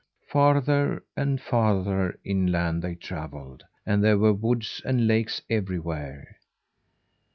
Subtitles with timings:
[0.27, 6.39] Farther and farther inland they travelled; and there were woods and lakes everywhere.